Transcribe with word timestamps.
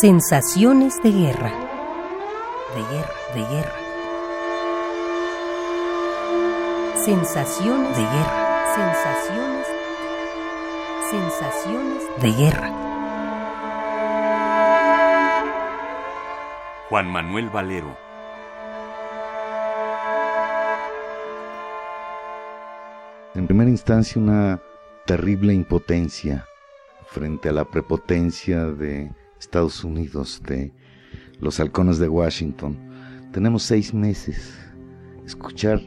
Sensaciones 0.00 1.02
de 1.02 1.10
guerra. 1.10 1.50
De 2.72 2.82
guerra, 2.94 3.14
de 3.34 3.40
guerra. 3.40 3.74
Sensaciones 7.04 7.96
de 7.96 8.02
guerra. 8.04 8.64
Sensaciones. 8.76 9.66
Sensaciones 11.10 12.04
de 12.22 12.32
guerra. 12.32 12.70
Juan 16.90 17.10
Manuel 17.10 17.48
Valero. 17.48 17.96
En 23.34 23.48
primera 23.48 23.68
instancia, 23.68 24.22
una 24.22 24.62
terrible 25.06 25.54
impotencia 25.54 26.46
frente 27.08 27.48
a 27.48 27.52
la 27.52 27.64
prepotencia 27.64 28.64
de 28.66 29.10
Estados 29.38 29.84
Unidos, 29.84 30.42
de 30.46 30.72
los 31.40 31.60
halcones 31.60 31.98
de 31.98 32.08
Washington. 32.08 32.76
Tenemos 33.32 33.62
seis 33.62 33.94
meses. 33.94 34.58
Escuchar 35.24 35.80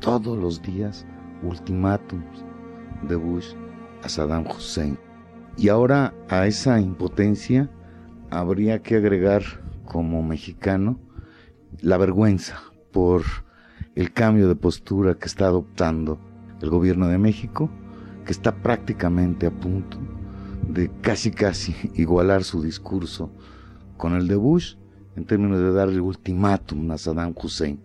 todos 0.00 0.38
los 0.38 0.60
días 0.62 1.06
ultimátums 1.42 2.44
de 3.08 3.16
Bush 3.16 3.54
a 4.02 4.08
Saddam 4.08 4.46
Hussein. 4.46 4.98
Y 5.56 5.68
ahora 5.68 6.14
a 6.28 6.46
esa 6.46 6.80
impotencia 6.80 7.70
habría 8.30 8.82
que 8.82 8.96
agregar 8.96 9.42
como 9.84 10.22
mexicano 10.22 10.98
la 11.80 11.96
vergüenza 11.96 12.58
por 12.92 13.22
el 13.94 14.12
cambio 14.12 14.48
de 14.48 14.56
postura 14.56 15.14
que 15.14 15.26
está 15.26 15.46
adoptando 15.46 16.20
el 16.60 16.70
gobierno 16.70 17.08
de 17.08 17.18
México, 17.18 17.70
que 18.24 18.32
está 18.32 18.54
prácticamente 18.54 19.46
a 19.46 19.50
punto 19.50 19.98
de 20.72 20.90
casi 21.00 21.30
casi 21.30 21.74
igualar 21.94 22.44
su 22.44 22.62
discurso 22.62 23.30
con 23.96 24.14
el 24.14 24.28
de 24.28 24.36
Bush 24.36 24.76
en 25.16 25.24
términos 25.24 25.58
de 25.58 25.72
darle 25.72 26.00
ultimátum 26.00 26.90
a 26.90 26.98
Saddam 26.98 27.34
Hussein. 27.40 27.80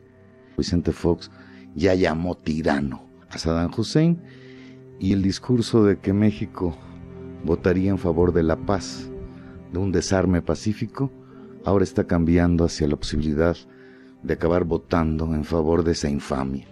Vicente 0.57 0.91
Fox 0.91 1.31
ya 1.75 1.93
llamó 1.95 2.35
tirano 2.35 3.03
a 3.29 3.37
Saddam 3.37 3.71
Hussein 3.75 4.21
y 4.99 5.11
el 5.13 5.21
discurso 5.21 5.83
de 5.83 5.99
que 5.99 6.13
México 6.13 6.77
votaría 7.43 7.89
en 7.89 7.97
favor 7.97 8.31
de 8.33 8.43
la 8.43 8.55
paz, 8.55 9.09
de 9.73 9.79
un 9.79 9.91
desarme 9.91 10.41
pacífico, 10.41 11.11
ahora 11.65 11.83
está 11.83 12.05
cambiando 12.05 12.63
hacia 12.63 12.87
la 12.87 12.95
posibilidad 12.95 13.57
de 14.23 14.33
acabar 14.33 14.63
votando 14.63 15.33
en 15.35 15.43
favor 15.43 15.83
de 15.83 15.91
esa 15.91 16.09
infamia. 16.09 16.67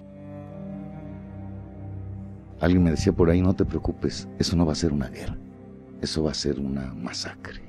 Alguien 2.61 2.83
me 2.83 2.91
decía 2.91 3.11
por 3.11 3.29
ahí, 3.29 3.41
no 3.41 3.55
te 3.55 3.65
preocupes, 3.65 4.29
eso 4.39 4.55
no 4.55 4.65
va 4.65 4.71
a 4.71 4.75
ser 4.75 4.93
una 4.93 5.09
guerra 5.09 5.35
eso 6.03 6.23
va 6.23 6.31
a 6.31 6.35
ser 6.35 6.59
una 6.59 6.93
masacre. 6.93 7.61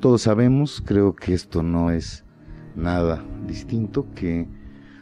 Todos 0.00 0.22
sabemos, 0.22 0.82
creo 0.84 1.14
que 1.14 1.32
esto 1.32 1.62
no 1.62 1.90
es 1.90 2.24
nada 2.74 3.24
distinto, 3.46 4.06
que 4.14 4.46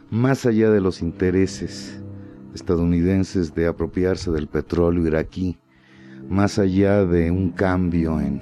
más 0.09 0.45
allá 0.45 0.69
de 0.69 0.79
los 0.79 1.01
intereses 1.01 2.01
estadounidenses 2.53 3.53
de 3.53 3.67
apropiarse 3.67 4.31
del 4.31 4.47
petróleo 4.47 5.05
iraquí, 5.05 5.57
más 6.29 6.57
allá 6.57 7.05
de 7.05 7.31
un 7.31 7.49
cambio 7.51 8.19
en 8.21 8.41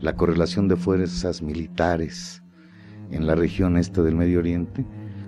la 0.00 0.16
correlación 0.16 0.68
de 0.68 0.76
fuerzas 0.76 1.42
militares 1.42 2.42
en 3.10 3.26
la 3.26 3.34
región 3.34 3.76
este 3.76 4.02
del 4.02 4.16
Medio 4.16 4.40
Oriente, 4.40 4.84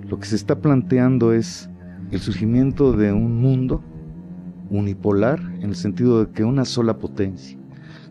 lo 0.09 0.19
que 0.19 0.27
se 0.27 0.37
está 0.37 0.61
planteando 0.61 1.33
es 1.33 1.71
el 2.11 2.21
surgimiento 2.21 2.93
de 2.93 3.13
un 3.13 3.41
mundo 3.41 3.83
unipolar 4.71 5.41
en 5.41 5.71
el 5.71 5.77
sentido 5.77 6.25
de 6.25 6.33
que 6.33 6.45
una 6.45 6.65
sola 6.65 6.99
potencia, 6.99 7.59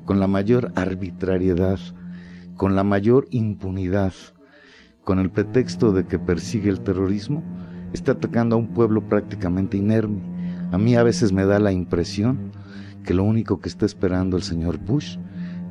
con 0.05 0.19
la 0.19 0.27
mayor 0.27 0.71
arbitrariedad, 0.75 1.79
con 2.55 2.75
la 2.75 2.83
mayor 2.83 3.27
impunidad, 3.31 4.13
con 5.03 5.19
el 5.19 5.29
pretexto 5.29 5.91
de 5.91 6.05
que 6.05 6.19
persigue 6.19 6.69
el 6.69 6.81
terrorismo, 6.81 7.43
está 7.93 8.13
atacando 8.13 8.55
a 8.55 8.59
un 8.59 8.73
pueblo 8.73 9.07
prácticamente 9.07 9.77
inerme. 9.77 10.21
A 10.71 10.77
mí 10.77 10.95
a 10.95 11.03
veces 11.03 11.31
me 11.31 11.45
da 11.45 11.59
la 11.59 11.71
impresión 11.71 12.51
que 13.03 13.13
lo 13.13 13.23
único 13.23 13.59
que 13.59 13.69
está 13.69 13.85
esperando 13.85 14.37
el 14.37 14.43
señor 14.43 14.77
Bush 14.77 15.17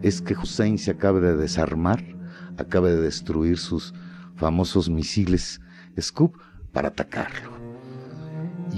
es 0.02 0.20
que 0.20 0.34
Hussein 0.34 0.78
se 0.78 0.90
acabe 0.90 1.20
de 1.20 1.36
desarmar, 1.36 2.04
acabe 2.58 2.94
de 2.94 3.02
destruir 3.02 3.58
sus 3.58 3.94
famosos 4.36 4.90
misiles 4.90 5.60
Scoop 6.00 6.36
para 6.72 6.88
atacarlo. 6.88 7.41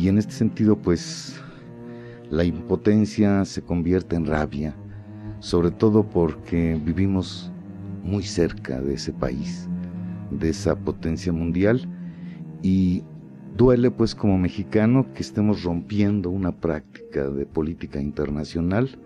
Y 0.05 0.09
en 0.09 0.19
este 0.19 0.35
sentido, 0.35 0.77
pues, 0.77 1.41
la 2.29 2.45
impotencia 2.45 3.43
se 3.47 3.63
convierte 3.63 4.17
en 4.17 4.27
rabia, 4.27 4.77
sobre 5.41 5.71
todo 5.71 6.07
porque 6.11 6.79
vivimos 6.85 7.51
muy 8.03 8.23
cerca 8.23 8.83
de 8.83 8.93
ese 8.97 9.15
país, 9.15 9.67
de 10.31 10.51
esa 10.51 10.77
potencia 10.77 11.33
mundial, 11.33 11.89
y 12.61 13.03
duele 13.57 13.91
pues 13.91 14.15
como 14.15 14.37
mexicano 14.37 15.07
que 15.15 15.23
estemos 15.23 15.63
rompiendo 15.63 16.29
una 16.29 16.53
práctica 16.53 17.31
de 17.31 17.47
política 17.47 17.99
internacional 17.99 18.99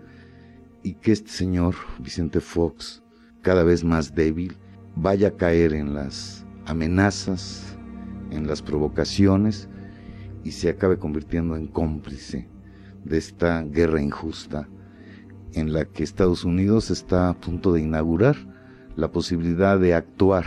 y 0.83 0.95
que 0.95 1.13
este 1.13 1.29
señor 1.29 1.75
Vicente 1.99 2.41
Fox, 2.41 3.01
cada 3.41 3.63
vez 3.63 3.85
más 3.85 4.15
débil, 4.15 4.57
vaya 4.97 5.29
a 5.29 5.37
caer 5.37 5.71
en 5.71 5.93
las 5.93 6.45
amenazas, 6.65 7.77
en 8.31 8.47
las 8.47 8.61
provocaciones, 8.61 9.69
y 10.43 10.51
se 10.51 10.69
acabe 10.69 10.97
convirtiendo 10.97 11.55
en 11.55 11.67
cómplice 11.67 12.47
de 13.03 13.17
esta 13.17 13.63
guerra 13.63 14.01
injusta 14.01 14.67
en 15.53 15.73
la 15.73 15.85
que 15.85 16.03
Estados 16.03 16.43
Unidos 16.43 16.91
está 16.91 17.29
a 17.29 17.33
punto 17.33 17.73
de 17.73 17.81
inaugurar 17.81 18.35
la 18.95 19.11
posibilidad 19.11 19.79
de 19.79 19.93
actuar 19.93 20.45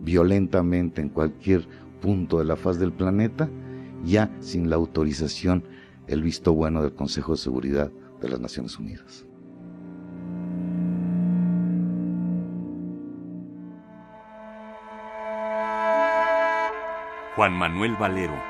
violentamente 0.00 1.00
en 1.00 1.08
cualquier 1.08 1.66
punto 2.00 2.38
de 2.38 2.44
la 2.44 2.56
faz 2.56 2.78
del 2.78 2.92
planeta, 2.92 3.48
ya 4.04 4.30
sin 4.40 4.70
la 4.70 4.76
autorización, 4.76 5.64
el 6.06 6.22
visto 6.22 6.52
bueno 6.52 6.82
del 6.82 6.94
Consejo 6.94 7.32
de 7.32 7.38
Seguridad 7.38 7.90
de 8.20 8.28
las 8.28 8.40
Naciones 8.40 8.78
Unidas. 8.78 9.26
Juan 17.36 17.52
Manuel 17.54 17.96
Valero 17.98 18.49